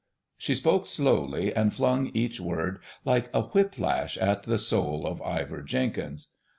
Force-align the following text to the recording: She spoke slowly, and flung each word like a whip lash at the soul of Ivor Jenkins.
She 0.35 0.55
spoke 0.55 0.87
slowly, 0.87 1.53
and 1.55 1.71
flung 1.75 2.07
each 2.15 2.39
word 2.39 2.79
like 3.05 3.29
a 3.35 3.43
whip 3.43 3.77
lash 3.77 4.17
at 4.17 4.41
the 4.41 4.57
soul 4.57 5.05
of 5.05 5.21
Ivor 5.21 5.61
Jenkins. 5.61 6.29